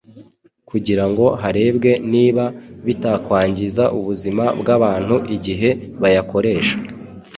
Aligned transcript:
kugirango 0.69 1.25
harebwe 1.41 1.91
niba 2.13 2.45
bitakwangiza 2.85 3.83
ubuzima 3.97 4.43
bw’abantu 4.59 5.15
igihe 5.35 5.69
bayakoresha. 6.01 6.75